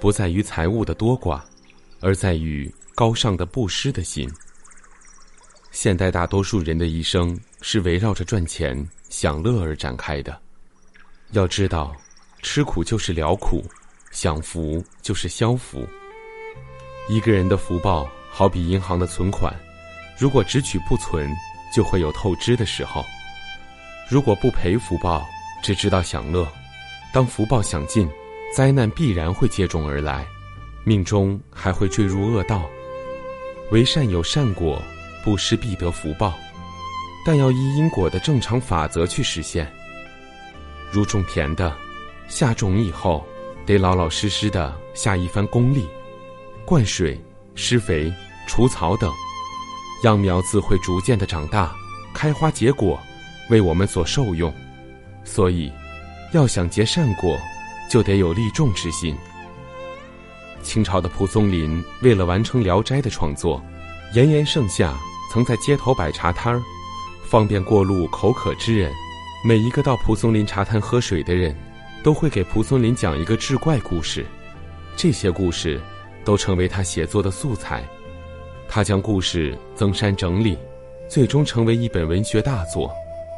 [0.00, 1.40] 不在于财物的多寡，
[2.00, 4.28] 而在于高尚的布施的心。
[5.70, 10.36] 现代大多数人的一生是围绕着赚钱、享乐而展开的。
[11.32, 11.94] 要知道，
[12.42, 13.62] 吃苦就是了苦，
[14.10, 15.86] 享福就是消福。
[17.08, 19.54] 一个人的福报好比银行的存款，
[20.18, 21.30] 如果只取不存，
[21.74, 23.04] 就会有透支的时候；
[24.08, 25.26] 如果不赔福报，
[25.62, 26.50] 只知道享乐，
[27.12, 28.08] 当福报享尽，
[28.52, 30.26] 灾难必然会接踵而来，
[30.84, 32.68] 命中还会坠入恶道。
[33.70, 34.82] 为善有善果。
[35.22, 36.32] 布施必得福报，
[37.26, 39.70] 但要依因果的正常法则去实现。
[40.90, 41.76] 如种田的，
[42.26, 43.22] 下种以后，
[43.66, 45.86] 得老老实实的下一番功力，
[46.64, 47.22] 灌水、
[47.54, 48.10] 施肥、
[48.46, 49.12] 除草等，
[50.04, 51.70] 秧苗自会逐渐的长大，
[52.14, 52.98] 开花结果，
[53.50, 54.50] 为我们所受用。
[55.22, 55.70] 所以，
[56.32, 57.38] 要想结善果，
[57.90, 59.14] 就得有利众之心。
[60.62, 63.60] 清朝的蒲松龄为了完成《聊斋》的创作，
[64.14, 64.94] 炎炎盛夏。
[65.32, 66.60] 曾在街头摆茶摊儿，
[67.24, 68.92] 方便过路口渴之人。
[69.44, 71.56] 每一个到蒲松龄茶摊喝水的人，
[72.02, 74.26] 都会给蒲松龄讲一个志怪故事。
[74.96, 75.80] 这些故事
[76.24, 77.84] 都成为他写作的素材。
[78.68, 80.58] 他将故事增删整理，
[81.08, 82.90] 最终成为一本文学大作。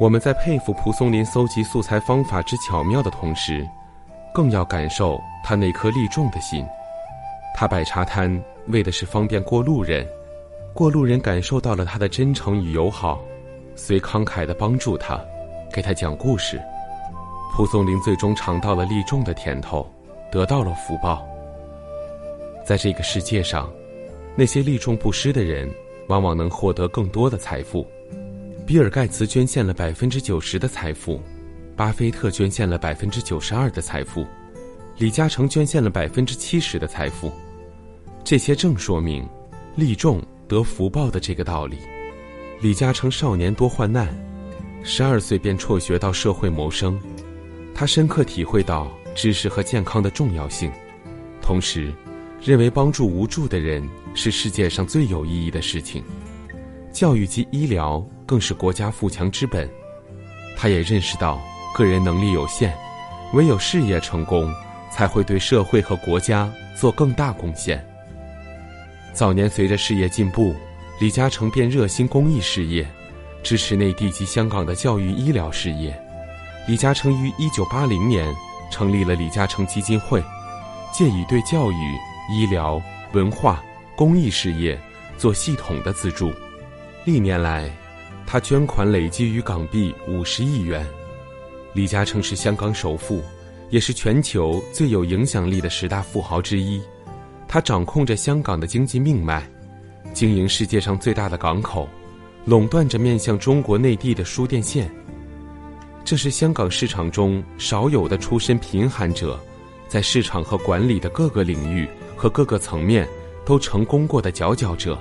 [0.00, 3.62] 我们在佩服蒲松龄搜集素材方法之巧妙的同时，
[4.34, 6.66] 更要感受他那颗利众的心。
[7.54, 10.04] 他摆茶摊为的是方便过路人。
[10.74, 13.22] 过路人感受到了他的真诚与友好，
[13.76, 15.24] 遂慷慨地帮助他，
[15.72, 16.60] 给他讲故事。
[17.52, 19.88] 蒲松龄最终尝到了利众的甜头，
[20.32, 21.24] 得到了福报。
[22.66, 23.72] 在这个世界上，
[24.34, 25.70] 那些利众布施的人，
[26.08, 27.86] 往往能获得更多的财富。
[28.66, 31.20] 比尔·盖茨捐献了百分之九十的财富，
[31.76, 34.26] 巴菲特捐献了百分之九十二的财富，
[34.98, 37.32] 李嘉诚捐献了百分之七十的财富。
[38.22, 39.28] 这些正说明，
[39.76, 40.22] 利众。
[40.46, 41.78] 得福报的这个道理，
[42.60, 44.14] 李嘉诚少年多患难，
[44.82, 47.00] 十二岁便辍学到社会谋生，
[47.74, 50.70] 他深刻体会到知识和健康的重要性，
[51.40, 51.90] 同时，
[52.42, 53.82] 认为帮助无助的人
[54.14, 56.04] 是世界上最有意义的事情，
[56.92, 59.66] 教育及医疗更是国家富强之本。
[60.58, 61.40] 他也认识到
[61.74, 62.72] 个人能力有限，
[63.32, 64.50] 唯有事业成功，
[64.92, 67.84] 才会对社会和国家做更大贡献。
[69.12, 70.54] 早年随着事业进步，
[71.00, 72.86] 李嘉诚便热心公益事业，
[73.42, 76.00] 支持内地及香港的教育医疗事业。
[76.68, 78.32] 李嘉诚于一九八零年
[78.70, 80.22] 成立了李嘉诚基金会，
[80.92, 81.98] 借以对教育、
[82.32, 82.80] 医疗、
[83.12, 83.62] 文化、
[83.96, 84.80] 公益事业
[85.18, 86.32] 做系统的资助。
[87.04, 87.68] 历年来，
[88.26, 90.86] 他捐款累计于港币五十亿元。
[91.74, 93.20] 李嘉诚是香港首富，
[93.68, 96.80] 也是全球最有影响力的十大富豪之一。
[97.48, 99.42] 他掌控着香港的经济命脉，
[100.12, 101.88] 经营世界上最大的港口，
[102.44, 104.88] 垄断着面向中国内地的输电线。
[106.04, 109.36] 这是香港市场中少有的出身贫寒者，
[109.88, 113.08] 在市场和管理的各个领域和各个层面
[113.44, 114.96] 都成功过的佼佼者。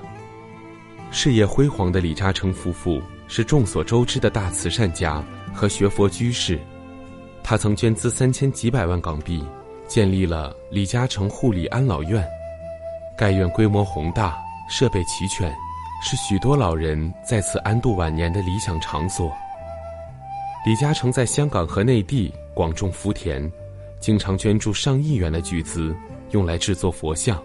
[1.11, 6.59] 事业辉煌的李嘉诚夫妇是众所周知的大慈善家和学佛居士，
[7.43, 9.45] 他曾捐资三千几百万港币，
[9.87, 12.27] 建立了李嘉诚护理安老院。
[13.15, 14.35] 该院规模宏大，
[14.67, 15.53] 设备齐全，
[16.01, 19.31] 是许多老人在此安度晚年的理想场所。
[20.65, 23.49] 李嘉诚在香港和内地广种福田，
[23.99, 25.95] 经常捐助上亿元的巨资，
[26.31, 27.41] 用来制作佛像、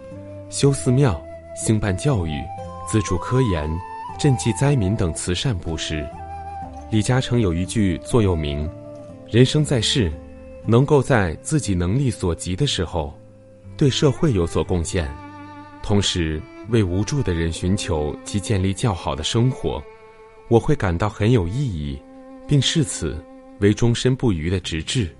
[0.48, 1.20] 修寺庙、
[1.54, 2.42] 兴办教育、
[2.86, 3.70] 资助科研、
[4.18, 6.08] 赈济灾民等慈善布施。
[6.90, 8.66] 李嘉诚有一句座右铭
[9.28, 10.10] ：“人生在世，
[10.66, 13.12] 能够在自己能力所及的时候，
[13.76, 15.06] 对社会有所贡献。”
[15.84, 16.40] 同时，
[16.70, 19.82] 为无助的人寻求及建立较好的生活，
[20.48, 22.00] 我会感到很有意义，
[22.46, 23.22] 并视此
[23.60, 25.14] 为终身不渝的直至。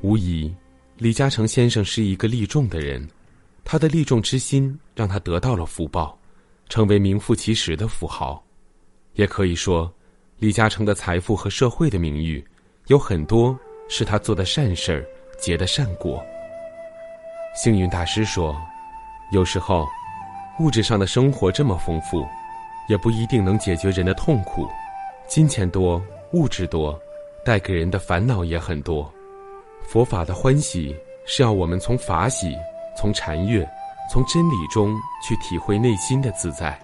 [0.00, 0.50] 无疑，
[0.96, 3.06] 李嘉诚先生是一个利众的人，
[3.62, 6.18] 他的利众之心让他得到了福报，
[6.70, 8.42] 成为名副其实的富豪。
[9.16, 9.92] 也可以说，
[10.38, 12.44] 李嘉诚的财富和社会的名誉，
[12.88, 13.56] 有很多
[13.88, 15.06] 是他做的善事儿
[15.38, 16.22] 结的善果。
[17.54, 18.54] 幸运大师说
[19.30, 19.86] ：“有时候，
[20.58, 22.26] 物质上的生活这么丰富，
[22.88, 24.68] 也不一定能解决人的痛苦。
[25.28, 26.02] 金钱多，
[26.32, 26.98] 物质多，
[27.44, 29.10] 带给人的烦恼也很多。
[29.86, 30.94] 佛法的欢喜，
[31.26, 32.56] 是要我们从法喜、
[32.98, 33.66] 从禅悦、
[34.10, 36.76] 从真理中去体会内心的自在，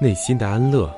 [0.00, 0.94] 内心的安乐。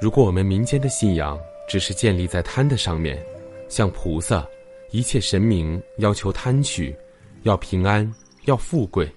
[0.00, 1.38] 如果我们民间的信仰
[1.68, 3.22] 只是建立在贪的上面，
[3.68, 4.46] 像菩萨、
[4.90, 6.94] 一切神明要求贪取，
[7.42, 8.10] 要平安。”
[8.46, 9.08] 要富贵，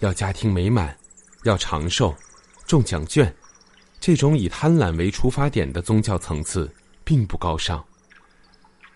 [0.00, 0.94] 要家庭美满，
[1.44, 2.12] 要长寿，
[2.66, 3.32] 中奖券，
[4.00, 6.68] 这种以贪婪为出发点的宗教层次
[7.04, 7.82] 并不高尚。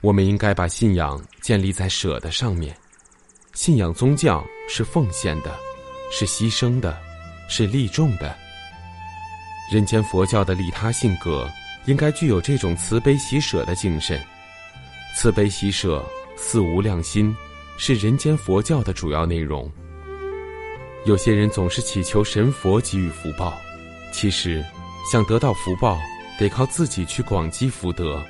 [0.00, 2.76] 我们应该把信仰建立在舍的上面。
[3.54, 5.56] 信仰宗教是奉献的，
[6.10, 6.98] 是牺牲的，
[7.48, 8.36] 是利众的。
[9.70, 11.50] 人间佛教的利他性格，
[11.86, 14.20] 应该具有这种慈悲喜舍的精神。
[15.16, 16.04] 慈悲喜舍，
[16.36, 17.34] 四无量心。
[17.78, 19.70] 是人间佛教的主要内容。
[21.04, 23.52] 有些人总是祈求神佛给予福报，
[24.10, 24.64] 其实
[25.12, 25.98] 想得到福报，
[26.38, 28.24] 得靠自己去广积福德。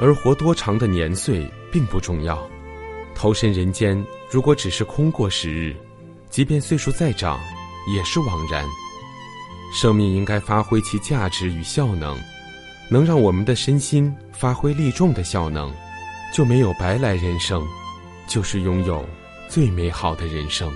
[0.00, 2.44] 而活多长的年岁并不重要，
[3.14, 5.76] 投身人间如果只是空过时日，
[6.28, 7.38] 即便岁数再长，
[7.94, 8.64] 也是枉然。
[9.72, 12.18] 生命应该发挥其价值与效能，
[12.88, 15.72] 能让我们的身心发挥利众的效能，
[16.34, 17.66] 就没有白来人生。
[18.26, 19.04] 就是拥有
[19.48, 20.72] 最美好的人生。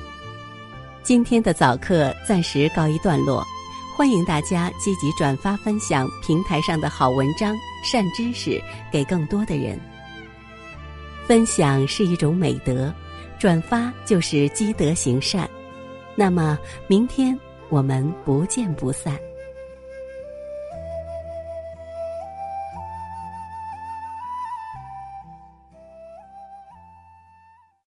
[1.04, 3.46] 今天的早课暂时告一段落，
[3.96, 7.54] 欢迎大家积极转发分享平台上的好文章、
[7.84, 8.60] 善知识
[8.90, 9.78] 给更多的人。
[11.28, 12.92] 分享是一种美德，
[13.38, 15.48] 转发就是积德行善。
[16.16, 16.58] 那么，
[16.88, 17.38] 明天
[17.68, 19.33] 我们不见不散。